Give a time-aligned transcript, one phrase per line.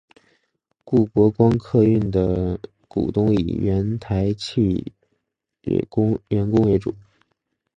[0.83, 4.93] 故国光客运的股东以原台汽
[5.61, 5.85] 员
[6.49, 6.95] 工为主。